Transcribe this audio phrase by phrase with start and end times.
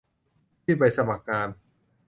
[0.65, 1.49] ยื่นใบสมัครงาน